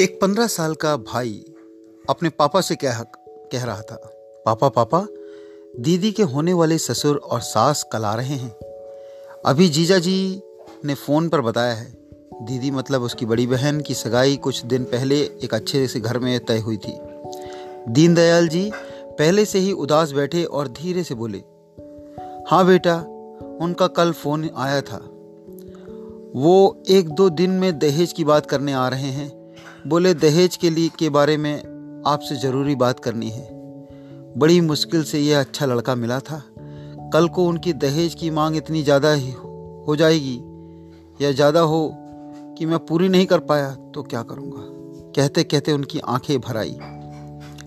[0.00, 1.44] एक पंद्रह साल का भाई
[2.10, 3.00] अपने पापा से कह
[3.52, 3.96] कह रहा था,
[4.46, 5.06] पापा पापा,
[5.80, 8.50] दीदी के होने वाले ससुर और सास कल आ रहे हैं।
[9.46, 10.42] अभी जीजा जी
[10.84, 11.92] ने फ़ोन पर बताया है,
[12.42, 16.44] दीदी मतलब उसकी बड़ी बहन की सगाई कुछ दिन पहले एक अच्छे से घर में
[16.44, 16.98] तय हुई थी।
[17.88, 18.70] दीनदयाल जी
[19.18, 21.38] पहले से ही उदास बैठे और धीरे से बोले
[22.48, 22.96] हाँ बेटा,
[23.60, 24.96] उनका कल फ़ोन आया था।
[26.36, 29.41] वो एक दो दिन में दहेज की बात करने आ रहे हैं।
[29.84, 33.46] बोले, दहेज के लिए के बारे में आपसे ज़रूरी बात करनी है।
[34.36, 36.42] बड़ी मुश्किल से यह अच्छा लड़का मिला था।
[37.12, 39.12] कल को उनकी दहेज की मांग इतनी ज़्यादा
[39.86, 40.36] हो जाएगी,
[41.20, 41.90] या ज़्यादा हो
[42.58, 44.62] कि मैं पूरी नहीं कर पाया तो क्या करूँगा?
[45.16, 46.76] कहते कहते उनकी आँखें भर आई।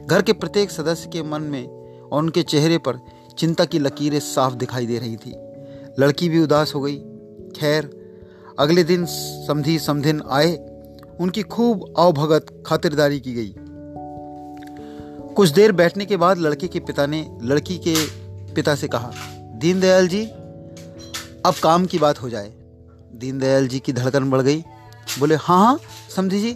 [0.05, 2.99] घर के प्रत्येक सदस्य के मन में और उनके चेहरे पर
[3.37, 5.33] चिंता की लकीरें साफ़ दिखाई दे रही थी।
[5.99, 6.97] लड़की भी उदास हो गई।
[7.55, 7.89] खैर,
[8.59, 10.55] अगले दिन समधी समधिन आए
[11.21, 13.53] उनकी खूब अवभगत खातिरदारी की गई।
[15.35, 17.95] कुछ देर बैठने के बाद लड़के के पिता ने, लड़की के
[18.53, 19.11] पिता से कहा,
[19.55, 20.25] दीनदयाल जी,
[21.45, 22.51] अब काम की बात हो जाए।
[23.15, 24.63] दीनदयाल जी की धड़कन बढ़ गई।
[25.19, 25.79] बोले हाँ हाँ
[26.15, 26.55] समझी जी,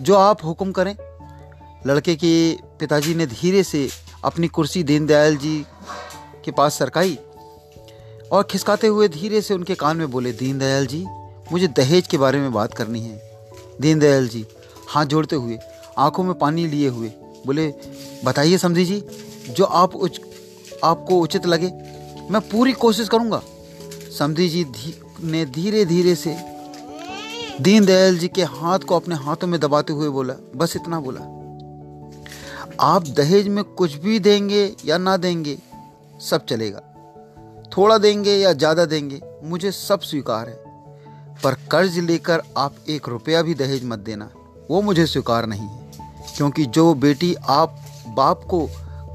[0.00, 0.94] जो आप हुक्म करें।
[1.86, 3.88] लड़के के पिताजी ने धीरे से
[4.24, 5.64] अपनी कुर्सी दीनदयाल जी
[6.44, 7.18] के पास सरकाई
[8.32, 11.04] और खिसकाते हुए धीरे से उनके कान में बोले, दीनदयाल जी,
[11.52, 13.29] मुझे दहेज के बारे में बात करनी है।
[13.80, 14.44] दीनदयाल जी
[14.88, 15.58] हाथ जोड़ते हुए
[15.98, 17.08] आँखों में पानी लिए हुए
[17.46, 17.72] बोले
[18.24, 19.02] बताइए समझी जी
[19.48, 20.20] जो आप उच,
[20.84, 21.70] आपको उचित लगे
[22.30, 23.42] मैं पूरी कोशिश करूँगा।
[24.18, 26.36] समझी जी धी, ने धीरे धीरे से
[27.60, 31.20] दीनदयाल जी के हाथ को अपने हाथों में दबाते हुए बोला बस इतना बोला
[32.82, 35.58] आप दहेज में कुछ भी देंगे या ना देंगे
[36.20, 36.80] सब चलेगा।
[37.76, 40.69] थोड़ा देंगे या ज़्यादा देंगे मुझे सब स्वीकार है।
[41.44, 44.30] पर कर्ज लेकर आप एक रुपया भी दहेज मत देना।
[44.70, 45.90] वो मुझे स्वीकार नहीं है,
[46.36, 47.76] क्योंकि जो बेटी आप,
[48.08, 48.68] बाप को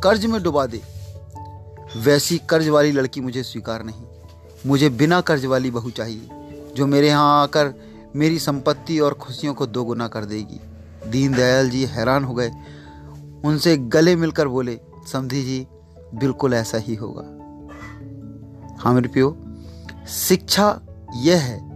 [0.04, 0.82] कर्ज में डुबा दे,
[1.98, 4.04] वैसी कर्ज वाली लड़की मुझे स्वीकार नहीं।
[4.66, 6.30] मुझे बिना कर्ज वाली बहू चाहिए,
[6.76, 7.74] जो मेरे यहाँ आकर
[8.16, 10.60] मेरी संपत्ति और खुशियों को दोगुना कर देगी।
[11.08, 12.52] दीनदयाल जी हैरान हो गए।
[13.46, 14.80] उनसे गले मिलकर बोले
[15.12, 15.66] समझी जी,
[16.14, 17.24] बिल्कुल ऐसा ही होगा।
[18.80, 19.36] हाँ मेरे पियो,
[20.10, 20.80] शिक्षा
[21.16, 21.75] यह है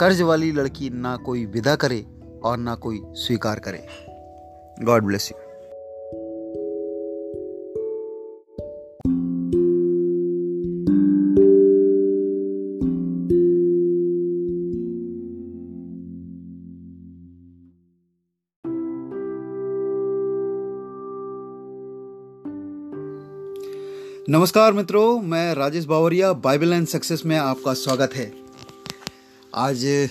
[0.00, 2.06] कर्ज वाली लड़की ना कोई विदा करे
[2.44, 3.86] और ना कोई स्वीकार करे।
[4.84, 5.38] गॉड ब्लेस यू
[24.30, 28.47] नमस्कार मित्रों, मैं Rajesh Bawaria Bible and success में आपका स्वागत है।
[29.54, 30.08] आज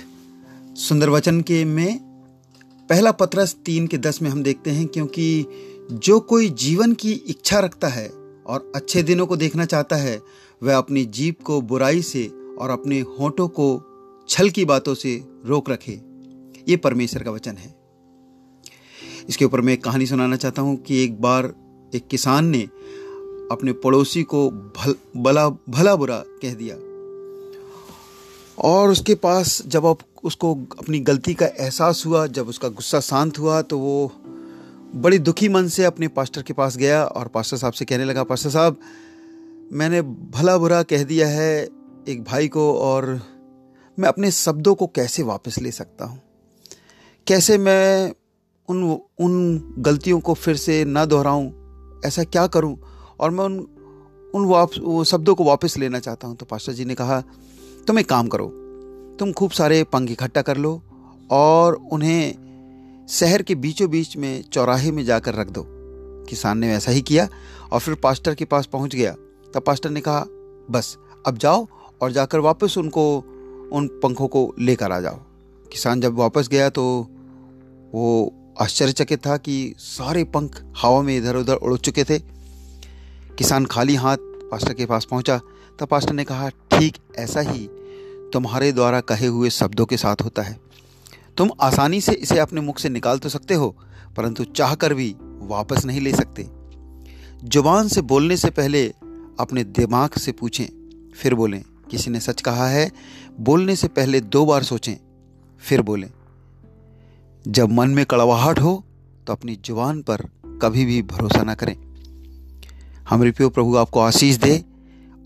[0.78, 2.00] सुंदर वचन के में
[2.90, 5.46] पहला पत्रस तीन के दस में हम देखते हैं, क्योंकि
[5.92, 8.09] जो कोई जीवन की इच्छा रखता है
[8.46, 10.22] और अच्छे दिनों को देखना चाहता है,
[10.64, 12.25] वह अपनी जीप को बुराई से
[12.59, 16.02] और अपने होठों को छल की बातों से रोक रखे।
[16.69, 17.75] ये परमेश्वर का वचन है।
[19.30, 21.54] इसके ऊपर मैं एक कहानी सुनाना चाहता हूँ कि एक बार
[21.96, 22.64] एक किसान ने
[23.52, 26.75] अपने पड़ोसी को भल भला भला बुरा कह दिया।
[28.57, 33.40] और उसके पास जब आप उसको अपनी गलती का एहसास हुआ, जब उसका गुस्सा शांत
[33.40, 34.12] हुआ तो वो
[34.95, 38.23] बड़ी दुखी मन से अपने पास्टर के पास गया और पास्टर साहब से कहने लगा,
[38.23, 38.78] पास्टर साहब,
[39.73, 41.69] मैंने भला बुरा कह दिया है
[42.07, 43.22] एक भाई को और
[44.00, 46.19] मैं अपने शब्दों को कैसे वापस ले सकता हूँ?
[47.28, 48.13] कैसे मैं
[48.69, 48.84] उन
[49.19, 51.51] उन गलतियों को फिर से ना दोहराऊं?
[52.06, 52.78] ऐसा क्या करूँ?
[53.19, 53.68] और मैं उन
[54.35, 57.24] उन वाप शब्दों को वापस लेना चाहता हूँ। तो पास्टर जी ने कहा
[57.88, 58.48] तुम एक काम करो।
[59.20, 60.81] तुम खूब सारे पंख इकट्ठा कर लो
[61.31, 65.64] और उन्हें शहर के बीचों बीच में चौराहे में जाकर रख दो।
[66.30, 67.28] किसान ने वैसा ही किया
[67.72, 69.12] और फिर पास्टर के पास पहुँच गया।
[69.53, 70.25] तब पास्टर ने कहा,
[70.72, 71.68] बस, अब जाओ
[72.01, 73.18] और जाकर वापस उनको,
[73.74, 75.19] उन पंखों को लेकर आ जाओ।
[75.72, 76.83] किसान जब वापस गया तो
[77.94, 82.19] वो आश्चर्यचकित था कि सारे पंख हवा में इधर उधर उड़ चुके थे।
[83.38, 84.18] किसान खाली हाथ
[84.51, 85.40] पास्टर के पास पहुँचा
[85.85, 87.68] पास्टर ने कहा, ठीक ऐसा ही
[88.33, 90.59] तुम्हारे द्वारा कहे हुए शब्दों के साथ होता है।
[91.38, 93.75] तुम आसानी से इसे अपने मुख से निकाल तो सकते हो,
[94.18, 96.47] परंतु चाह कर भी वापस नहीं ले सकते।
[97.44, 98.85] ज़ुबान से बोलने से पहले
[99.39, 100.65] अपने दिमाग से पूछें,
[101.15, 102.91] फिर बोलें, किसी ने सच कहा है?
[103.39, 104.95] बोलने से पहले दो बार सोचें,
[105.62, 106.09] फिर बोलें।
[107.45, 108.83] जब मन में कड़वाहट हो
[109.27, 110.21] तो अपनी ज़ुबान पर
[110.62, 111.75] कभी भी भरोसा ना करें।
[113.09, 114.63] हमारे प्रियो प्रभु आपको आशीष दे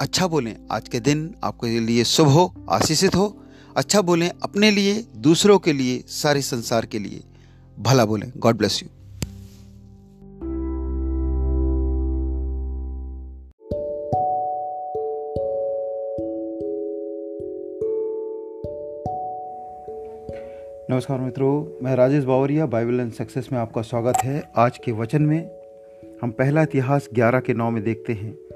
[0.01, 3.37] अच्छा बोलें, आज के दिन आपके लिए शुभ हो, आशीषित हो।
[3.77, 7.21] अच्छा बोलें, अपने लिए, दूसरों के लिए, सारे संसार के लिए।
[7.79, 8.89] भला बोलें गॉड ब्लेस यू
[20.95, 25.21] नमस्कार मित्रों, मैं Rajesh Bawaria, Bible and success में आपका स्वागत है। आज के वचन
[25.21, 25.51] में
[26.21, 28.50] हम पहला इतिहास 11 के नौ में देखते हैं।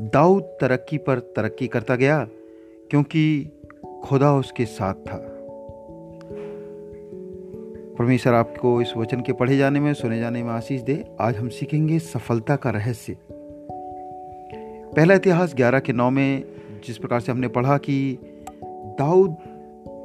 [0.00, 2.28] दाऊद तरक्की पर तरक्की करता गया,
[2.90, 3.52] क्योंकि
[4.04, 5.16] खुदा उसके साथ था।
[7.98, 11.48] परमेश्वर आपको इस वचन के पढ़े जाने में, सुने जाने में आशीष दे। आज हम
[11.48, 13.16] सीखेंगे सफलता का रहस्य।
[14.96, 16.44] पहला इतिहास 11 के नौ में
[16.86, 18.18] जिस प्रकार से हमने पढ़ा कि
[18.98, 19.36] दाऊद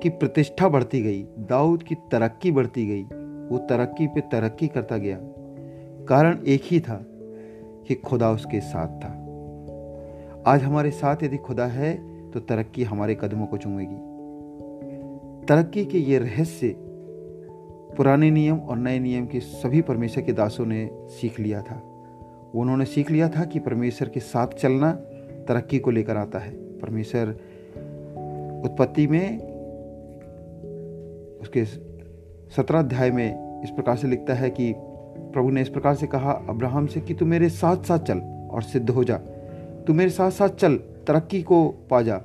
[0.04, 3.04] की प्रतिष्ठा बढ़ती गई, दाऊद की तरक्की बढ़ती गई,
[3.48, 5.18] वो तरक्की पे तरक्की करता गया।
[6.06, 7.06] कारण एक ही था
[7.88, 9.22] कि खुदा उसके साथ था।
[10.48, 11.94] आज हमारे साथ यदि खुदा है
[12.32, 13.96] तो तरक्की हमारे कदमों को चूमेगी।
[15.46, 16.76] तरक्की के ये रहस्य,
[17.98, 21.82] पुराने नियम और नए नियम के सभी परमेश्वर के दासों ने सीख लिया था।
[22.56, 24.92] उन्होंने सीख लिया था कि परमेश्वर के साथ चलना
[25.48, 27.30] तरक्की को लेकर आता है। परमेश्वर
[28.66, 29.38] उत्पत्ति में,
[31.42, 36.08] उसके सत्रह अध्याय में इस प्रकार से लिखता है कि प्रभु ने इस प्रकार से
[36.08, 38.20] कहा, अब्राहम से कि तू मेरे साथ साथ चल
[38.52, 39.20] और सिद्ध हो जा।
[39.88, 40.76] तू मेरे साथ साथ चल,
[41.08, 42.22] तरक्की को पा जा,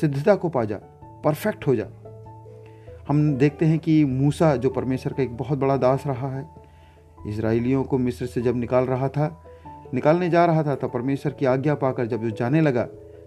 [0.00, 0.76] सिद्धता को पा जा,
[1.24, 1.86] परफेक्ट हो जा।
[3.08, 6.46] हम देखते हैं कि मूसा, जो परमेश्वर का एक बहुत बड़ा दास रहा है
[7.28, 9.36] इसराइलियों को मिस्र से जब निकाल रहा था,
[9.94, 12.82] निकालने जा रहा था तो परमेश्वर की आज्ञा पाकर जब वो जाने लगा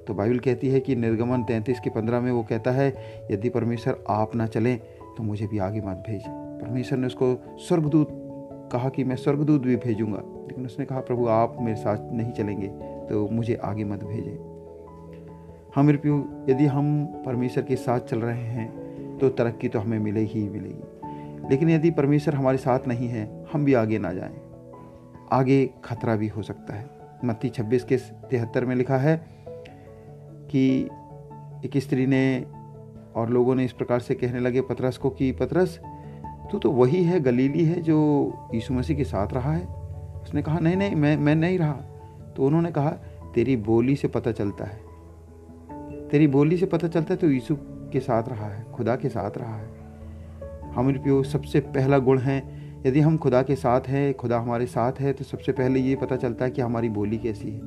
[0.08, 2.88] तो बाइबल कहती है कि निर्गमन तैंतीस के पंद्रह में वो कहता है,
[3.32, 4.78] यदि परमेश्वर आप ना चलें
[5.18, 8.08] तो मुझे भी आगे मत भेज। परमेश्वर ने उसको स्वर्गदूत
[8.72, 12.68] कहा कि मैं स्वर्गदूत भी भेजूँगा, लेकिन उसने कहा, प्रभु, आप मेरे साथ नहीं चलेंगे
[13.12, 14.52] तो मुझे आगे मत भेजें।
[15.76, 20.42] हम रिप्यू यदि हम परमेश्वर के साथ चल रहे हैं तो तरक्की तो हमें मिलेगी
[20.42, 20.84] ही मिलेगी।
[21.50, 24.42] लेकिन यदि परमेश्वर हमारे साथ नहीं है, हम भी आगे ना जाएँ।
[25.32, 26.90] आगे खतरा भी हो सकता है।
[27.26, 29.26] मत्ती छब्बीस के तिहत्तर में लिखा है
[30.52, 30.90] कि
[31.66, 32.46] एक स्त्री ने
[33.16, 35.80] और लोगों ने इस प्रकार से कहने लगे, पतरस को कि पतरस,
[36.52, 39.66] तू तो वही है, गलीली है, जो यीशु मसीह के साथ रहा है?
[40.24, 41.82] उसने कहा, नहीं नहीं, मैं मैं नहीं रहा।
[42.38, 42.90] तो उन्होंने कहा,
[43.36, 44.82] तेरी बोली से पता चलता है।
[46.10, 49.32] तेरी बोली से पता चलता है तो यीशु के साथ रहा है, खुदा के साथ
[49.38, 49.70] रहा है।
[50.72, 54.94] हमारे प्यो, सबसे पहला गुण है, यदि हम खुदा के साथ हैं, खुदा हमारे साथ
[55.00, 57.60] है तो सबसे पहले ये पता चलता है कि हमारी बोली कैसी है।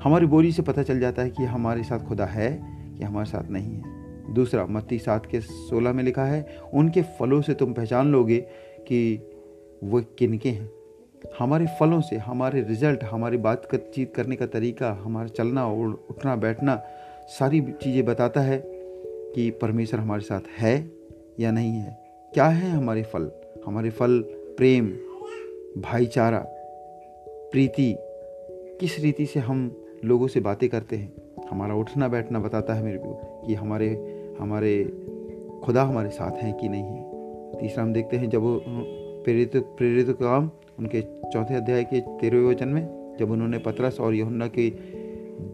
[0.00, 2.50] हमारी बोली से पता चल जाता है कि हमारे साथ खुदा है,
[2.98, 7.40] कि हमारे साथ नहीं है। दूसरा, मत्ती सात के सोलह में लिखा है, उनके फलों
[7.40, 8.38] से तुम पहचान लोगे
[8.80, 9.30] कि
[9.84, 10.70] वो किनके हैं?
[11.40, 16.82] हमारे फलों से, हमारे रिज़ल्ट हमारी बातचीत करने का तरीका, हमारा चलना और उठना, बैठना,
[17.28, 18.62] सारी चीज़ें बताता है
[19.34, 20.90] कि परमेश्वर हमारे साथ है
[21.40, 21.98] या नहीं है।
[22.32, 23.30] क्या है हमारे फल?
[23.66, 24.20] हमारे फल,
[24.56, 24.86] प्रेम,
[25.78, 26.46] भाईचारा,
[27.28, 27.96] प्रीति,
[28.80, 31.12] किस रीति से हम लोगों से बातें करते हैं?
[31.50, 33.88] हमारा उठना, बैठना बताता है मेरे को कि हमारे
[34.40, 34.84] हमारे
[35.64, 37.10] खुदा हमारे साथ हैं कि नहीं है।
[37.58, 38.40] तीसरा हम देखते हैं जब
[39.24, 44.46] प्रेरित प्रेरित काम उनके चौथे अध्याय के तेरहवें वचन में, जब उन्होंने पतरस और यहुन्ना
[44.48, 44.70] की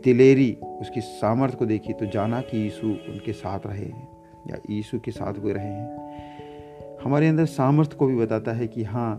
[0.05, 4.09] दिलेरी उसकी सामर्थ्य को देखी तो जाना कि यीशु उनके साथ रहे हैं,
[4.49, 8.85] या यीशु के साथ हुए रहे हैं। हमारे अंदर सामर्थ्य को भी बताता है कि
[8.85, 9.15] हाँ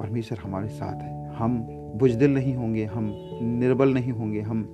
[0.00, 1.58] परमेश्वर हमारे साथ है। हम
[1.94, 4.68] बुजदिल नहीं होंगे, हम निर्बल नहीं होंगे, हम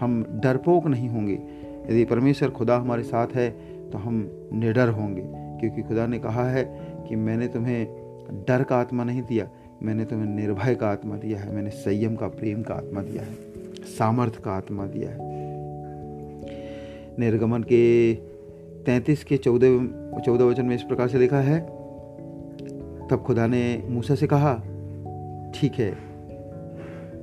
[0.00, 1.34] हम डरपोक नहीं होंगे।
[1.90, 3.50] यदि परमेश्वर खुदा हमारे साथ है
[3.90, 5.22] तो हम निडर होंगे,
[5.60, 6.64] क्योंकि खुदा ने कहा है
[7.08, 9.48] कि मैंने तुम्हें डर का आत्मा नहीं दिया
[9.84, 13.34] मैंने तुम्हें निर्भय का आत्मा दिया है, मैंने संयम का, प्रेम का आत्मा दिया है,
[13.88, 15.32] सामर्थ्य का आत्मा दिया है।
[17.18, 18.14] निर्गमन के
[18.84, 21.60] तैंतीस के चौदह चौदह वचन में इस प्रकार से लिखा है,
[23.08, 24.54] तब खुदा ने मूसा से कहा,
[25.54, 25.90] ठीक है,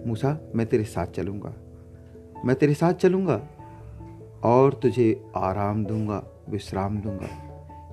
[0.08, 1.54] मूसा, मैं तेरे साथ चलूँगा,
[2.46, 3.42] मैं तेरे साथ चलूँगा
[4.44, 7.30] और तुझे आराम दूँगा, विश्राम दूँगा।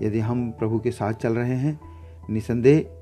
[0.02, 1.78] यदि हम प्रभु के साथ चल रहे हैं,
[2.30, 2.97] निसंदेह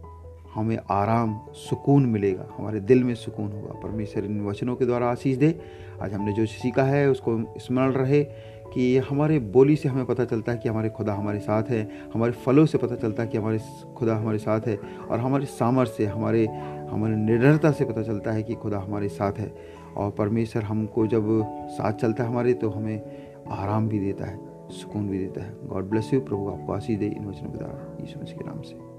[0.57, 5.37] हमें आराम, सुकून मिलेगा। हमारे दिल में सुकून होगा। परमेश्वर इन वचनों के द्वारा आशीष
[5.37, 5.61] दे।
[6.03, 8.25] आज हमने जो सीखा है, उसको स्मरण रहे
[8.75, 12.33] कि हमारे बोली से हमें पता चलता है कि हमारे खुदा हमारे साथ है। हमारे
[12.33, 13.61] फलों से पता चलता है कि हमारे
[13.97, 14.79] खुदा हमारे साथ है।
[15.11, 16.47] और हमारे सामर्थ्य हमारे
[16.91, 19.55] हमारे निडरता से पता चलता है कि खुदा हमारे साथ है।
[19.97, 21.27] और परमेश्वर हमको जब
[21.69, 23.03] साथ चलता है हमारे तो हमें
[23.49, 24.39] आराम भी देता है,
[24.71, 27.97] सुकून भी देता है। God bless you. प्रभु आपको आशीष दे इन वचनों के द्वारा।
[28.01, 28.96] यीशु मसीह के नाम से।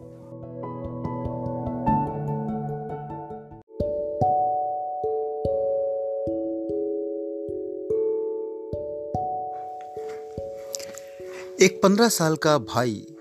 [11.67, 13.15] एक पंद्रह साल का भाई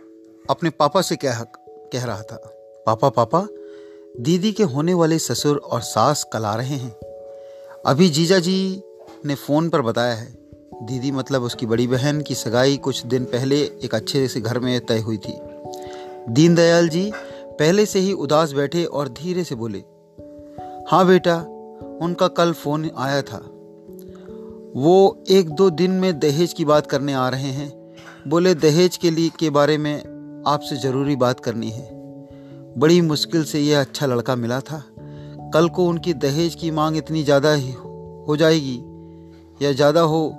[0.51, 1.41] अपने पापा से कह
[1.93, 2.37] कह रहा था,
[2.87, 3.41] पापा पापा,
[4.21, 6.91] दीदी के होने वाले ससुर और सास कल आ रहे हैं।
[7.87, 8.83] अभी जीजा जी
[9.27, 10.27] ने फ़ोन पर बताया है,
[10.83, 14.87] दीदी मतलब उसकी बड़ी बहन की सगाई कुछ दिन पहले एक अच्छे से घर में
[14.87, 15.35] तय हुई थी।
[16.29, 17.11] दीनदयाल जी
[17.59, 19.79] पहले से ही उदास बैठे और धीरे से बोले
[20.91, 21.37] हाँ बेटा,
[22.03, 23.39] उनका कल फ़ोन आया था।
[24.77, 27.86] वो एक दो दिन में दहेज की बात करने आ रहे हैं।
[28.27, 31.85] बोले, दहेज के लिए के बारे में आपसे ज़रूरी बात करनी है।
[32.79, 34.83] बड़ी मुश्किल से यह अच्छा लड़का मिला था।
[35.55, 37.53] कल को उनकी दहेज की मांग इतनी ज़्यादा
[38.27, 38.77] हो जाएगी,
[39.61, 40.31] या ज़्यादा हो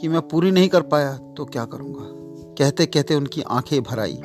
[0.00, 2.04] कि मैं पूरी नहीं कर पाया तो क्या करूँगा?
[2.58, 4.18] कहते कहते उनकी आँखें भर आई।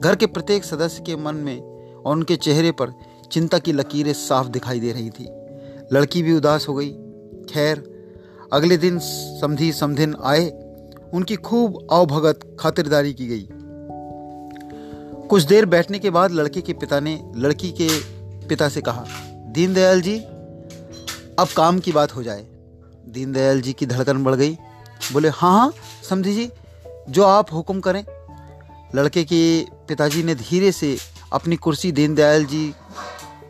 [0.00, 2.92] घर के प्रत्येक सदस्य के मन में और उनके चेहरे पर
[3.32, 5.28] चिंता की लकीरें साफ़ दिखाई दे रही थी।
[5.92, 6.90] लड़की भी उदास हो गई।
[7.50, 7.84] खैर,
[8.52, 10.50] अगले दिन समधी समधिन आए
[11.14, 13.46] उनकी खूब अवभगत खातिरदारी की गई।
[15.28, 17.88] कुछ देर बैठने के बाद लड़के के पिता ने लड़की के
[18.48, 19.04] पिता से कहा,
[19.52, 20.18] दीनदयाल जी,
[21.38, 22.46] अब काम की बात हो जाए।
[23.08, 24.56] दीनदयाल जी की धड़कन बढ़ गई।
[25.12, 25.72] बोले हाँ हाँ
[26.08, 26.50] समझी जी,
[27.08, 28.04] जो आप हुक्म करें।
[28.94, 30.96] लड़के के पिताजी ने धीरे से
[31.32, 32.74] अपनी कुर्सी दीनदयाल जी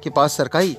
[0.03, 0.77] के पास सरकाई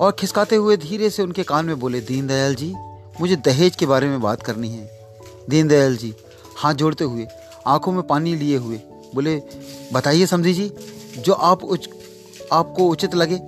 [0.00, 2.74] और खिसकाते हुए धीरे से उनके कान में बोले, दीनदयाल जी,
[3.20, 5.01] मुझे दहेज के बारे में बात करनी है।
[5.50, 6.14] दीनदयाल जी
[6.58, 7.26] हाथ जोड़ते हुए
[7.66, 8.80] आँखों में पानी लिए हुए
[9.14, 9.36] बोले
[9.92, 10.70] बताइए समझी जी
[11.18, 11.88] जो आप उच
[12.52, 13.40] आपको उचित लगे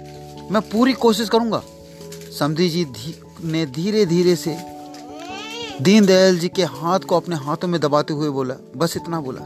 [0.50, 1.62] मैं पूरी कोशिश करूँगा।
[2.38, 4.56] समझी जी धी, ने धीरे धीरे से
[5.82, 9.40] दीनदयाल जी के हाथ को अपने हाथों में दबाते हुए बोला बस इतना बोला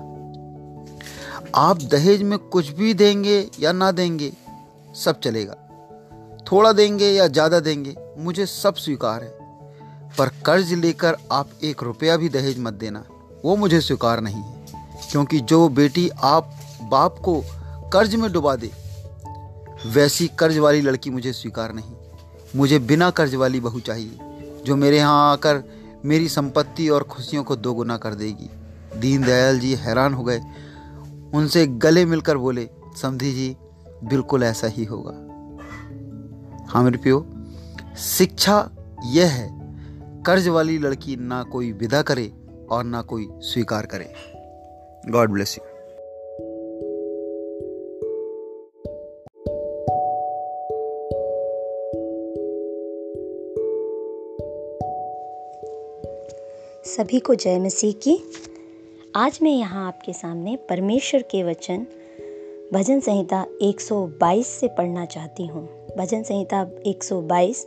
[1.57, 4.33] आप दहेज में कुछ भी देंगे या ना देंगे
[4.95, 5.55] सब चलेगा।
[6.47, 9.38] थोड़ा देंगे या ज़्यादा देंगे मुझे सब स्वीकार है।
[10.19, 13.05] पर कर्ज लेकर आप एक रुपया भी दहेज मत देना।
[13.45, 14.67] वो मुझे स्वीकार नहीं है,
[15.11, 16.51] क्योंकि जो बेटी आप,
[16.83, 17.43] बाप को
[17.93, 18.71] कर्ज में डुबा दे,
[19.87, 21.95] वैसी कर्ज वाली लड़की मुझे स्वीकार नहीं।
[22.57, 24.19] मुझे बिना कर्ज वाली बहू चाहिए,
[24.67, 25.63] जो मेरे यहाँ आकर
[26.05, 28.51] मेरी संपत्ति और खुशियों को दोगुना कर देगी।
[28.97, 30.41] दीनदयाल जी हैरान हो गए।
[31.35, 33.57] उनसे गले मिलकर बोले, समझी जी,
[34.05, 35.13] बिल्कुल ऐसा ही होगा।
[36.69, 37.25] हाँ मेरे प्यो,
[37.99, 38.69] शिक्षा
[39.07, 39.58] यह है
[40.29, 42.33] कर्ज वाली लड़की ना कोई विदा करे
[42.71, 44.13] और ना कोई स्वीकार करे।
[45.11, 45.65] गॉड ब्लेस यू
[56.85, 58.31] सभी को जय मसीह की।
[59.17, 61.87] आज मैं यहाँ आपके सामने परमेश्वर के वचन,
[62.73, 65.69] भजन संहिता 122 से पढ़ना चाहती हूँ।
[65.99, 67.67] भजन संहिता 122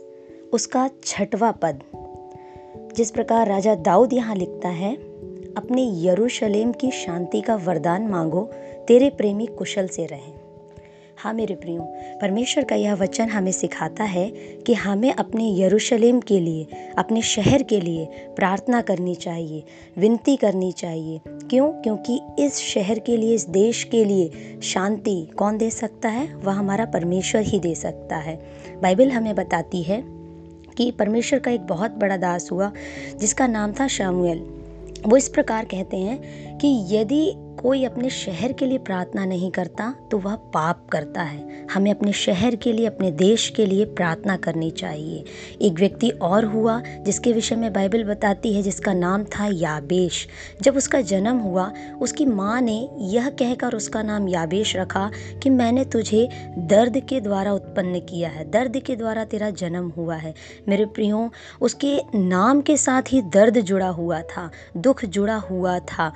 [0.52, 1.82] उसका छठवा पद।
[2.96, 4.94] जिस प्रकार राजा दाऊद यहाँ लिखता है,
[5.56, 8.50] अपने यरूशलेम की शांति का वरदान मांगो,
[8.88, 10.34] तेरे प्रेमी कुशल से रहें।
[11.16, 11.80] हाँ मेरे प्रियो,
[12.22, 14.30] परमेश्वर का यह वचन हमें सिखाता है
[14.66, 16.66] कि हमें अपने यरूशलेम के लिए,
[16.98, 18.06] अपने शहर के लिए
[18.36, 19.64] प्रार्थना करनी चाहिए,
[19.98, 21.72] विनती करनी चाहिए। क्यों?
[21.72, 26.36] क्योंकि इस शहर के लिए, इस देश के लिए शांति कौन दे सकता है?
[26.36, 28.46] वह हमारा परमेश्वर ही दे सकता है।
[28.82, 30.21] बाइबल हमें बताती है
[30.76, 32.72] कि परमेश्वर का एक बहुत बड़ा दास हुआ,
[33.16, 34.38] जिसका नाम था शामुएल।
[35.06, 36.18] वो इस प्रकार कहते हैं
[36.58, 41.66] कि यदि कोई अपने शहर के लिए प्रार्थना नहीं करता तो वह पाप करता है।
[41.72, 45.24] हमें अपने शहर के लिए, अपने देश के लिए प्रार्थना करनी चाहिए।
[45.62, 50.28] एक व्यक्ति और हुआ, जिसके विषय में बाइबल बताती है, जिसका नाम था याबेश।
[50.62, 55.10] जब उसका जन्म हुआ, उसकी माँ ने यह कहकर उसका नाम याबेश रखा
[55.42, 56.28] कि मैंने तुझे
[56.58, 60.34] दर्द के द्वारा उत्पन्न किया है। दर्द के द्वारा तेरा जन्म हुआ है।
[60.68, 66.12] मेरे प्रियो, उसके नाम के साथ ही दर्द जुड़ा हुआ था, दुख जुड़ा हुआ था।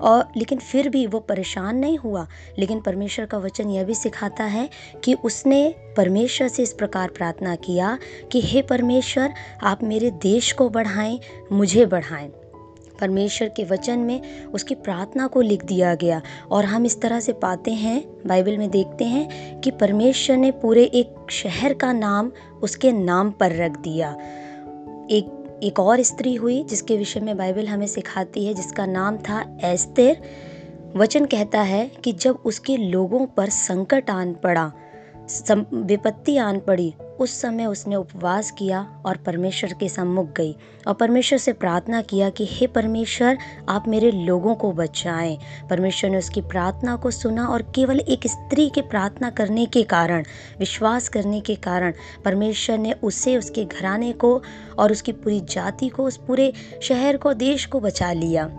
[0.00, 2.26] और लेकिन फिर भी वो परेशान नहीं हुआ।
[2.58, 4.70] लेकिन परमेश्वर का वचन यह भी सिखाता है
[5.04, 7.98] कि उसने परमेश्वर से इस प्रकार प्रार्थना किया
[8.32, 11.20] कि, हे परमेश्वर, आप मेरे देश को बढ़ाएँ,
[11.52, 12.32] मुझे बढ़ाएँ।
[13.00, 17.32] परमेश्वर के वचन में उसकी प्रार्थना को लिख दिया गया। और हम इस तरह से
[17.32, 22.92] पाते हैं, बाइबल में देखते हैं कि परमेश्वर ने पूरे एक शहर का नाम उसके
[22.92, 24.16] नाम पर रख दिया।
[25.10, 29.58] एक एक और स्त्री हुई जिसके विषय में बाइबल हमें सिखाती है, जिसका नाम था
[29.64, 30.22] एस्तेर।
[30.96, 34.72] वचन कहता है कि जब उसके लोगों पर संकट आन पड़ा
[35.74, 40.56] विपत्ति आन पड़ी। उस समय उसने उपवास किया और परमेश्वर के सम्मुख गई
[40.86, 45.38] और परमेश्वर से प्रार्थना किया कि, हे परमेश्वर, आप मेरे लोगों को बचाएँ।
[45.70, 50.24] परमेश्वर ने उसकी प्रार्थना को सुना और केवल एक स्त्री के प्रार्थना करने के कारण,
[50.58, 51.92] विश्वास करने के कारण,
[52.24, 54.42] परमेश्वर ने उसे, उसके घराने को
[54.78, 56.52] और उसकी पूरी जाति को, उस पूरे
[56.82, 58.50] शहर को, देश को बचा लिया।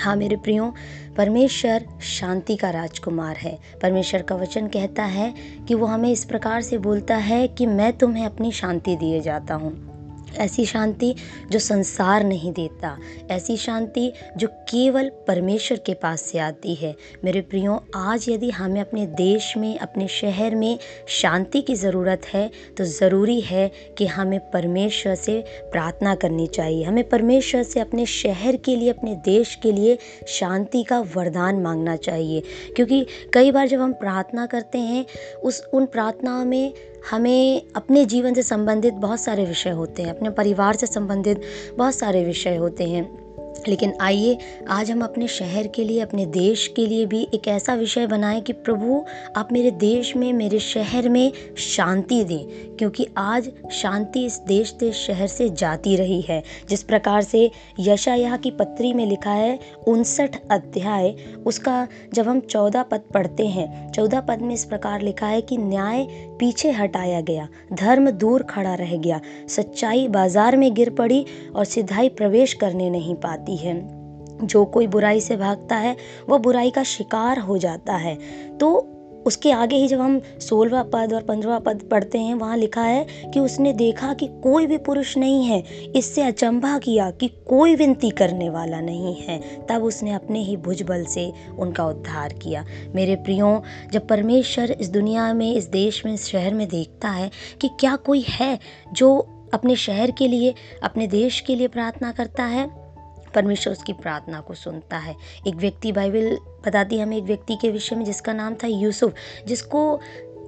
[0.00, 0.74] हाँ मेरे प्रियो
[1.20, 5.34] परमेश्वर शांति का राजकुमार है। परमेश्वर का वचन कहता है
[5.68, 9.54] कि वो हमें इस प्रकार से बोलता है कि मैं तुम्हें अपनी शांति दिए जाता
[9.54, 9.99] हूँ।
[10.38, 11.14] ऐसी शांति
[11.50, 12.96] जो संसार नहीं देता,
[13.30, 16.94] ऐसी शांति जो केवल परमेश्वर के पास से आती है।
[17.24, 22.50] मेरे प्रियो, आज यदि हमें अपने देश में, अपने शहर में शांति की ज़रूरत है
[22.78, 28.56] तो ज़रूरी है कि हमें परमेश्वर से प्रार्थना करनी चाहिए। हमें परमेश्वर से अपने शहर
[28.56, 32.42] के लिए, अपने देश के लिए शांति का वरदान मांगना चाहिए।
[32.76, 35.06] क्योंकि कई बार जब हम प्रार्थना करते हैं,
[35.44, 36.72] उस, उन प्रार्थनाओं में
[37.10, 41.40] हमें अपने जीवन से संबंधित बहुत सारे विषय होते हैं, अपने परिवार से संबंधित
[41.78, 43.19] बहुत सारे विषय होते हैं।
[43.68, 44.38] लेकिन आइए,
[44.68, 48.40] आज हम अपने शहर के लिए, अपने देश के लिए भी एक ऐसा विषय बनाएँ
[48.40, 49.04] कि प्रभु,
[49.36, 54.96] आप मेरे देश में, मेरे शहर में शांति दें, क्योंकि आज शांति इस देश देश,
[54.96, 57.50] शहर से जाती रही है। जिस प्रकार से
[57.80, 61.14] यशाया की पत्री में लिखा है, उनसठ अध्याय,
[61.46, 65.56] उसका जब हम चौदह पद पढ़ते हैं, चौदह पद में इस प्रकार लिखा है कि
[65.56, 66.06] न्याय
[66.38, 71.24] पीछे हटाया गया, धर्म दूर खड़ा रह गया, सच्चाई बाज़ार में गिर पड़ी
[71.56, 74.00] और सिधाई प्रवेश करने नहीं पाती। जाती है।
[74.46, 75.96] जो कोई बुराई से भागता है,
[76.28, 78.18] वह बुराई का शिकार हो जाता है।
[78.58, 82.82] तो उसके आगे ही जब हम सोलवा पद और पंद्रवा पद पढ़ते हैं, वहाँ लिखा
[82.82, 85.64] है कि उसने देखा कि कोई भी पुरुष नहीं है।
[85.96, 91.04] इससे अचंभा किया कि कोई विनती करने वाला नहीं है। तब उसने अपने ही भुजबल
[91.04, 92.64] से उनका उद्धार किया।
[92.94, 97.30] मेरे प्रियो, जब परमेश्वर इस दुनिया में, इस देश में, इस शहर में देखता है
[97.60, 98.58] कि क्या कोई है
[98.92, 102.89] जो अपने शहर के लिए, अपने देश के लिए प्रार्थना करता है
[103.34, 105.14] परमेश्वर उसकी प्रार्थना को सुनता है।
[105.46, 109.14] एक व्यक्ति बाइबल बताती है, हमें एक व्यक्ति के विषय में जिसका नाम था यूसुफ,
[109.46, 110.00] जिसको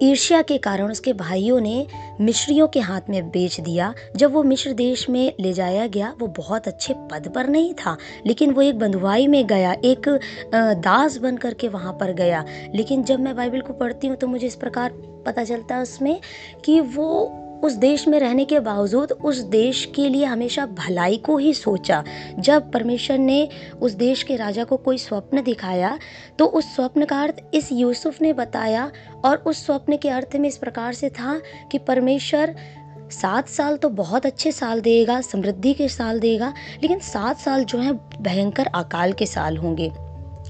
[0.03, 1.87] ईर्ष्या के कारण उसके भाइयों ने
[2.21, 6.27] मिश्रियों के हाथ में बेच दिया। जब वो मिश्र देश में ले जाया गया, वो
[6.29, 7.97] बहुत अच्छे पद पर नहीं था,
[8.27, 10.09] लेकिन वो एक बंधुआई में गया, एक
[10.54, 14.47] दास बन करके वहाँ पर गया। लेकिन जब मैं बाइबल को पढ़ती हूँ तो मुझे
[14.47, 14.93] इस प्रकार
[15.26, 16.21] पता चलता है उसमें
[16.65, 17.25] कि वो
[17.63, 22.03] उस देश में रहने के बावजूद उस देश के लिए हमेशा भलाई को ही सोचा।
[22.39, 23.49] जब परमेश्वर ने
[23.81, 25.99] उस देश के राजा को कोई स्वप्न दिखाया
[26.39, 28.91] तो उस स्वप्न का अर्थ इस यूसुफ ने बताया
[29.25, 31.41] और उस स्वप्न के अर्थ में इस प्रकार से था
[31.73, 32.55] कि परमेश्वर
[33.13, 37.79] सात साल तो बहुत अच्छे साल देगा, समृद्धि के साल देगा, लेकिन सात साल जो
[37.79, 39.91] है भयंकर अकाल के साल होंगे।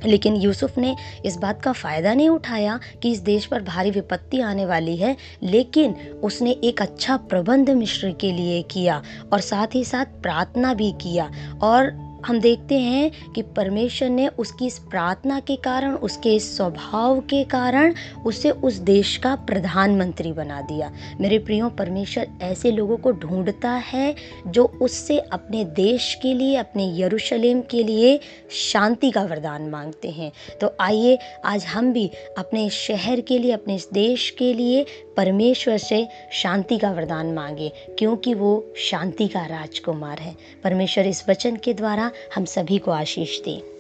[0.06, 4.40] लेकिन यूसुफ ने इस बात का फ़ायदा नहीं उठाया कि इस देश पर भारी विपत्ति
[4.40, 9.84] आने वाली है, लेकिन उसने एक अच्छा प्रबंध मिश्र के लिए किया और साथ ही
[9.84, 11.30] साथ प्रार्थना भी किया।
[11.62, 17.20] और हम देखते हैं कि परमेश्वर ने उसकी इस प्रार्थना के कारण, उसके इस स्वभाव
[17.20, 17.94] के कारण,
[18.26, 24.14] उसे उस देश का प्रधानमंत्री बना दिया। मेरे प्रियो, परमेश्वर ऐसे लोगों को ढूंढता है
[24.46, 30.32] जो उससे अपने देश के लिए, अपने यरूशलेम के लिए शांति का वरदान मांगते हैं।
[30.60, 34.84] तो आइए, आज हम भी अपने शहर के लिए, अपने इस देश के लिए
[35.16, 41.56] परमेश्वर से शांति का वरदान मांगे, क्योंकि वो शांति का राजकुमार है। परमेश्वर इस वचन
[41.56, 43.72] के द्वारा हम सभी को आशीष दें।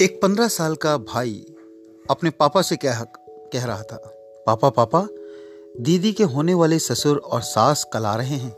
[0.00, 1.46] एक पंद्रह साल का भाई
[2.10, 3.00] अपने पापा से कह
[3.52, 3.96] कह रहा था,
[4.46, 5.06] पापा पापा,
[5.80, 8.56] दीदी के होने वाले ससुर और सास कल आ रहे हैं।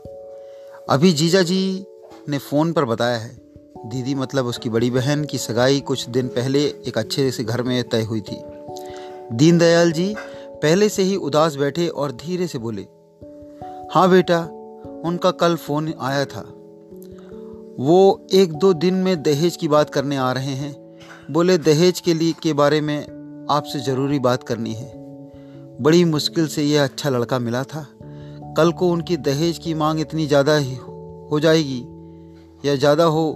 [0.89, 1.85] अभी जीजा जी
[2.29, 3.37] ने फ़ोन पर बताया है,
[3.85, 7.83] दीदी मतलब उसकी बड़ी बहन की सगाई कुछ दिन पहले एक अच्छे से घर में
[7.89, 8.41] तय हुई थी।
[9.31, 10.15] दीनदयाल जी
[10.61, 12.81] पहले से ही उदास बैठे और धीरे से बोले
[13.91, 14.39] हाँ बेटा,
[15.05, 16.41] उनका कल फ़ोन आया था।
[17.79, 20.97] वो एक दो दिन में दहेज की बात करने आ रहे हैं।
[21.31, 23.14] बोले, दहेज के लिए के बारे में
[23.51, 24.91] आपसे ज़रूरी बात करनी है।
[25.81, 27.85] बड़ी मुश्किल से यह अच्छा लड़का मिला था।
[28.57, 31.79] कल को उनकी दहेज की मांग इतनी ज़्यादा ही हो जाएगी।
[32.65, 33.33] या ज़्यादा हो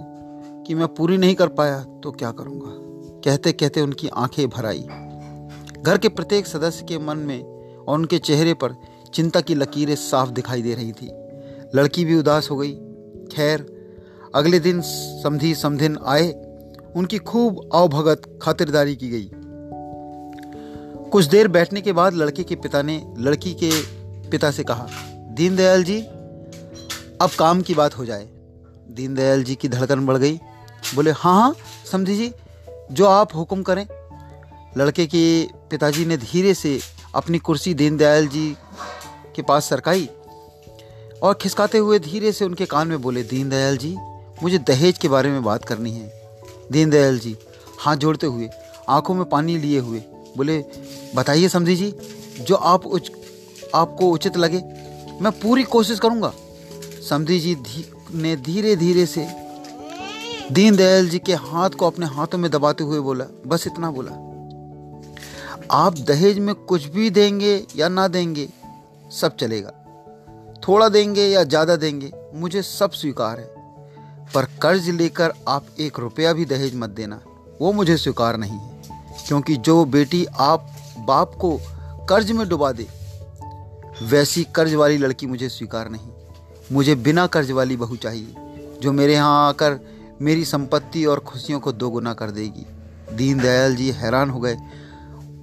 [0.66, 2.70] कि मैं पूरी नहीं कर पाया तो क्या करूँगा?
[3.24, 4.82] कहते कहते उनकी आँखें भर आई।
[5.82, 7.42] घर के प्रत्येक सदस्य के मन में
[7.76, 8.76] और उनके चेहरे पर
[9.14, 11.10] चिंता की लकीरें साफ़ दिखाई दे रही थी।
[11.74, 12.72] लड़की भी उदास हो गई।
[13.32, 13.66] खैर,
[14.34, 16.30] अगले दिन समधी समधिन आए,
[16.96, 19.30] उनकी खूब अवभगत खातिरदारी की गई।
[21.12, 23.70] कुछ देर बैठने के बाद लड़के के पिता ने, लड़की के
[24.30, 24.86] पिता से कहा,
[25.34, 26.00] दीनदयाल जी,
[27.20, 28.28] अब काम की बात हो जाए।
[28.90, 30.38] दीनदयाल जी की धड़कन बढ़ गई।
[30.94, 31.54] बोले हाँ हाँ
[31.92, 32.30] समझी जी,
[32.92, 33.86] जो आप हुक्म करें।
[34.76, 35.22] लड़के के
[35.70, 36.78] पिताजी ने धीरे से
[37.14, 38.56] अपनी कुर्सी दीनदयाल जी
[39.36, 40.08] के पास सरकाई
[41.22, 43.96] और खिसकाते हुए धीरे से उनके कान में बोले, दीनदयाल जी,
[44.42, 46.12] मुझे दहेज के बारे में बात करनी है।
[46.72, 47.36] दीनदयाल जी
[47.78, 48.48] हाथ जोड़ते हुए
[48.88, 50.02] आँखों में पानी लिए हुए
[50.36, 50.58] बोले
[51.14, 51.92] बताइए समझी जी
[52.40, 53.10] जो आप उच,
[53.74, 54.62] आपको उचित लगे
[55.20, 56.32] मैं पूरी कोशिश करूँगा।
[57.08, 59.26] समझी जी धी, ने धीरे धीरे से
[60.52, 64.12] दीनदयाल जी के हाथ को अपने हाथों में दबाते हुए बोला बस इतना बोला
[65.74, 68.48] आप दहेज में कुछ भी देंगे या ना देंगे
[69.12, 69.72] सब चलेगा।
[70.62, 73.48] थोड़ा देंगे या ज़्यादा देंगे मुझे सब स्वीकार है
[74.34, 77.20] पर कर्ज लेकर आप एक रुपया भी दहेज मत देना
[77.60, 78.69] वो मुझे स्वीकार नहीं है।
[79.26, 80.66] क्योंकि जो बेटी आप
[80.98, 81.58] बाप को
[82.08, 82.86] कर्ज में डुबा दे,
[84.02, 86.10] वैसी कर्ज वाली लड़की मुझे स्वीकार नहीं।
[86.72, 88.34] मुझे बिना कर्ज वाली बहू चाहिए,
[88.82, 89.78] जो मेरे यहाँ आकर
[90.22, 92.66] मेरी संपत्ति और खुशियों को दोगुना कर देगी।
[93.16, 94.56] दीनदयाल जी हैरान हो गए।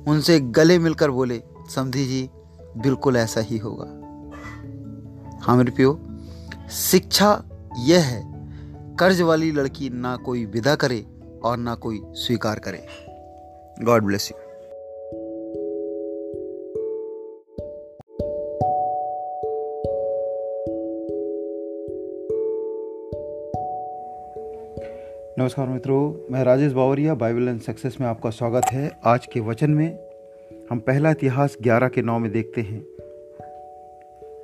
[0.07, 1.41] उनसे गले मिलकर बोले
[1.75, 2.29] समझी जी,
[2.77, 3.85] बिल्कुल ऐसा ही होगा।
[5.41, 5.99] हाँ मेरे पियो,
[6.71, 7.31] शिक्षा
[7.79, 8.21] यह है,
[8.99, 11.05] कर्ज वाली लड़की ना कोई विदा करे
[11.43, 12.85] और ना कोई स्वीकार करे।
[13.83, 14.37] गॉड ब्लेस यू
[25.39, 29.71] नमस्कार मित्रों, मैं Rajesh Bawaria, Bible and success में आपका स्वागत है। आज के वचन
[29.71, 29.99] में
[30.69, 32.85] हम पहला इतिहास 11 के नौ में देखते हैं।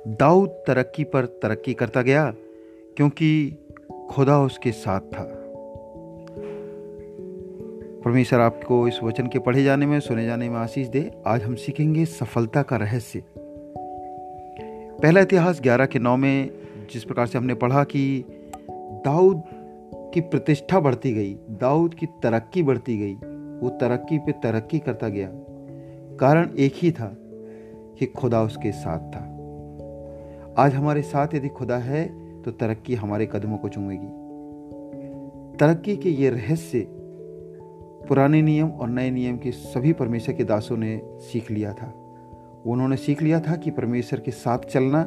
[0.08, 2.34] दाऊद तरक्की पर तरक्की करता गया,
[2.96, 3.58] क्योंकि
[4.10, 5.33] खुदा उसके साथ था।
[8.04, 11.54] परमेश्वर आपको इस वचन के पढ़े जाने में, सुने जाने में आशीष दे। आज हम
[11.54, 13.22] सीखेंगे सफलता का रहस्य।
[15.02, 16.50] पहला इतिहास 11 के नौ में
[16.92, 18.24] जिस प्रकार से हमने पढ़ा कि
[19.04, 19.42] दाऊद
[20.14, 23.14] की प्रतिष्ठा बढ़ती गई, दाऊद की तरक्की बढ़ती गई,
[23.60, 25.28] वो तरक्की पे तरक्की करता गया।
[26.16, 27.16] कारण एक ही था
[27.98, 29.24] कि खुदा उसके साथ था।
[30.58, 32.08] आज हमारे साथ यदि खुदा है
[32.42, 34.24] तो तरक्की हमारे कदमों को चूमेगी।
[35.56, 36.93] तरक्की के ये रहस्य
[38.08, 41.92] पुराने नियम और नए नियम के सभी परमेश्वर के दासों ने सीख लिया था।
[42.66, 45.02] उन्होंने सीख लिया था कि परमेश्वर के साथ चलना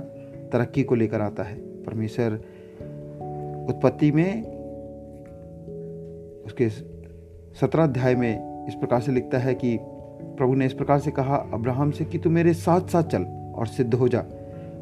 [0.52, 2.34] तरक्की को लेकर आता है। परमेश्वर
[3.70, 4.42] उत्पत्ति में,
[6.44, 9.78] उसके सत्रह अध्याय में इस प्रकार से लिखता है कि
[10.38, 13.24] प्रभु ने इस प्रकार से कहा, अब्राहम से कि तू मेरे साथ साथ चल
[13.56, 14.22] और सिद्ध हो जा।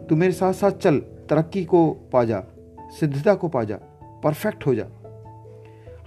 [0.10, 2.44] तू मेरे साथ साथ चल, तरक्की को पा जा,
[3.00, 3.80] सिद्धता को पा जा,
[4.24, 4.86] परफेक्ट हो जा।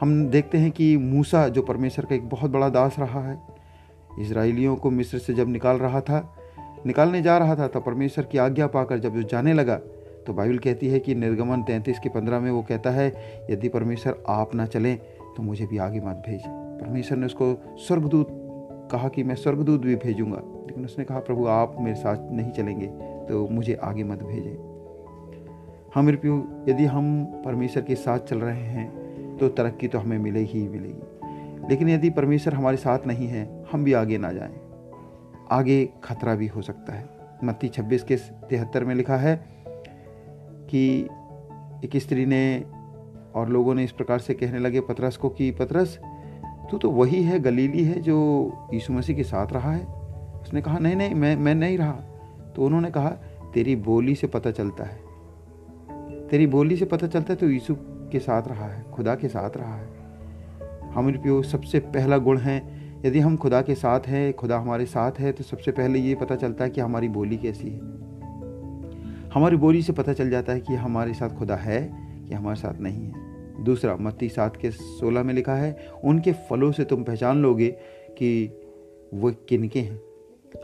[0.01, 3.39] हम देखते हैं कि मूसा, जो परमेश्वर का एक बहुत बड़ा दास रहा है
[4.21, 6.21] इसराइलियों को मिस्र से जब निकाल रहा था,
[6.87, 9.77] निकालने जा रहा था, तब परमेश्वर की आज्ञा पाकर जब वो जाने लगा
[10.27, 13.09] तो बाइबल कहती है कि निर्गमन तैंतीस के पंद्रह में वो कहता है,
[13.51, 14.97] यदि परमेश्वर आप ना चलें
[15.37, 18.29] तो मुझे भी आगे मत भेजें। परमेश्वर ने उसको स्वर्गदूत
[18.93, 22.87] कहा कि मैं स्वर्गदूत भी भेजूँगा, लेकिन उसने कहा, प्रभु, आप मेरे साथ नहीं चलेंगे
[23.29, 24.57] तो मुझे आगे मत भेजें।
[25.95, 26.37] हाँ मेरे प्यो,
[26.69, 29.08] यदि हम परमेश्वर के साथ चल रहे हैं
[29.40, 31.18] तो तरक्की तो हमें मिलेगी ही मिलेगी।
[31.68, 34.61] लेकिन यदि परमेश्वर हमारे साथ नहीं है, हम भी आगे ना जाएँ।
[35.51, 37.09] आगे खतरा भी हो सकता है।
[37.44, 39.46] मत्ती छब्बीस के तिहत्तर में लिखा है
[40.70, 41.09] कि
[41.85, 42.64] एक स्त्री ने
[43.35, 45.98] और लोगों ने इस प्रकार से कहने लगे पतरस को कि, पतरस,
[46.70, 49.87] तू तो वही है, गलीली है जो यीशु मसीह के साथ रहा है?
[50.40, 51.92] उसने कहा, नहीं नहीं, मैं मैं नहीं रहा।
[52.57, 53.11] तो उन्होंने कहा,
[53.55, 55.09] तेरी बोली से पता चलता है।
[56.29, 57.77] तेरी बोली से पता चलता है तो यीशु
[58.12, 59.88] के साथ रहा है, खुदा के साथ रहा है।
[60.92, 65.12] हमारे प्यो सबसे पहला गुण है। यदि हम खुदा के साथ हैं, खुदा हमारे साथ
[65.18, 67.79] है तो सबसे पहले ये पता चलता है कि हमारी बोली कैसी है।
[69.31, 71.92] हमारी बोली से पता चल जाता है कि हमारे साथ खुदा है
[72.29, 73.29] कि हमारे साथ नहीं है।
[73.64, 77.68] दूसरा, मत्ती सात के सोलह में लिखा है, उनके फलों से तुम पहचान लोगे
[78.09, 78.61] कि
[79.14, 80.01] वो किनके हैं।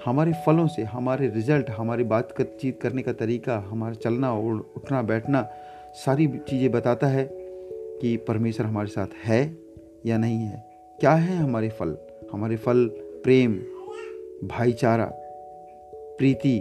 [0.05, 5.49] हमारे फलों से, हमारे रिज़ल्ट, हमारी बातचीत करने का तरीका, हमारा चलना और उठना, बैठना
[5.95, 9.57] सारी चीज़ें बताता है कि परमेश्वर हमारे साथ है
[10.07, 10.65] या नहीं है।
[11.01, 11.97] क्या है हमारे फल?
[12.33, 12.87] हमारे फल
[13.25, 13.55] प्रेम,
[14.49, 15.05] भाईचारा,
[16.19, 16.61] प्रीति।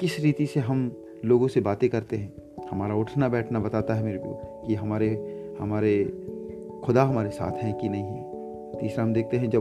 [0.00, 0.92] किस रीति से हम
[1.24, 2.32] लोगों से बातें करते हैं?
[2.70, 5.08] हमारा उठना बैठना बताता है मेरे को कि हमारे
[5.60, 6.04] हमारे
[6.84, 9.60] खुदा हमारे साथ हैं कि नहीं है। तीसरा हम देखते हैं जब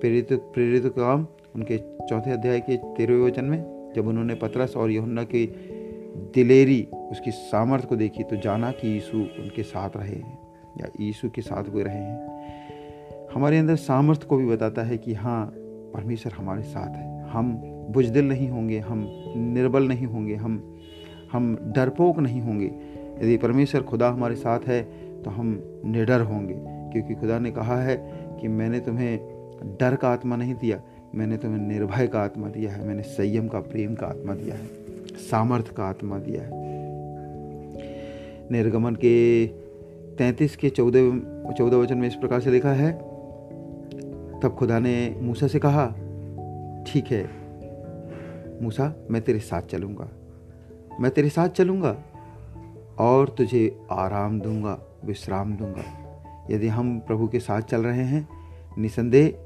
[0.00, 5.22] प्रेरित प्रेरित काम उनके चौथे अध्याय के तेरहवें वचन में, जब उन्होंने पतरस और यहुन्ना
[5.24, 5.46] की
[6.34, 10.38] दिलेरी उसकी सामर्थ्य को देखी तो जाना कि यीशु उनके साथ रहे हैं,
[10.78, 15.14] या यीशु के साथ हुए रहे हैं। हमारे अंदर सामर्थ्य को भी बताता है कि
[15.14, 15.46] हाँ
[15.94, 17.52] परमेश्वर हमारे साथ है। हम
[17.90, 19.04] बुजदिल नहीं होंगे, हम
[19.36, 20.62] निर्बल नहीं होंगे, हम
[21.32, 22.66] हम डरपोक नहीं होंगे।
[23.22, 24.82] यदि परमेश्वर खुदा हमारे साथ है
[25.22, 26.54] तो हम निडर होंगे,
[26.92, 27.96] क्योंकि खुदा ने कहा है
[28.40, 30.80] कि मैंने तुम्हें डर का आत्मा नहीं दिया,
[31.14, 34.83] मैंने तुम्हें निर्भय का आत्मा दिया है, मैंने संयम का, प्रेम का आत्मा दिया है।
[35.16, 36.62] सामर्थ्य का आत्मा दिया है।
[38.50, 39.46] निर्गमन के
[40.16, 42.92] तैतीस के चौदह चौदह वचन में इस प्रकार से लिखा है,
[44.40, 45.86] तब खुदा ने मूसा से कहा,
[46.86, 47.24] ठीक है,
[48.62, 50.08] मूसा, मैं तेरे साथ चलूँगा।
[51.00, 51.96] मैं तेरे साथ चलूँगा
[52.98, 55.84] और तुझे आराम दूँगा, विश्राम दूँगा।
[56.50, 58.28] यदि हम प्रभु के साथ चल रहे हैं,
[58.78, 59.43] निसंदेह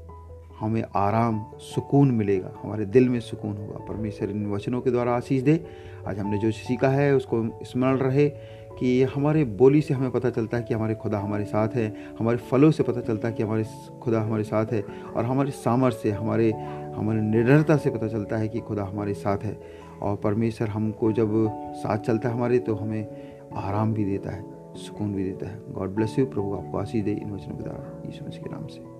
[0.59, 5.41] हमें आराम, सुकून मिलेगा। हमारे दिल में सुकून होगा। परमेश्वर इन वचनों के द्वारा आशीष
[5.41, 5.65] दे।
[6.07, 8.29] आज हमने जो सीखा है, उसको स्मरण रहे
[8.79, 12.37] कि हमारे बोली से हमें पता चलता है कि हमारे खुदा हमारे साथ है। हमारे
[12.37, 13.65] फलों से पता चलता है कि हमारे
[14.01, 14.83] खुदा हमारे साथ है।
[15.15, 16.51] और हमारे सामर्थ्य हमारे
[16.95, 19.59] हमारे निर्णयता से पता चलता है कि खुदा हमारे साथ है।
[20.01, 21.31] और परमेश्वर हमको जब
[21.75, 23.07] साथ चलता है हमारे तो हमें
[23.55, 24.43] आराम भी देता है,
[24.75, 28.03] सुकून भी देता है। गॉड ब्लेस यू प्रभु आपको आशीष दे इन वचनों के द्वारा।
[28.05, 28.98] यीशु मसीह के नाम से।